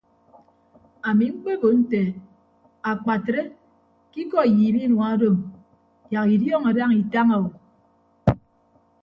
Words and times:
Ami 1.09 1.25
mkpebo 1.33 1.69
nte 1.79 2.01
akpatre 2.91 3.41
ke 4.11 4.17
ikọ 4.23 4.37
iyiip 4.51 4.75
inua 4.85 5.05
odoom 5.15 5.37
yak 6.13 6.27
idiọọñọ 6.35 6.69
daña 6.77 6.95
itaña 7.03 7.35
o. 7.45 7.47